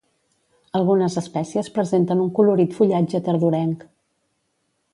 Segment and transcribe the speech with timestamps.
[0.77, 3.85] Algunes espècies presenten un colorit fullatge tardorenc.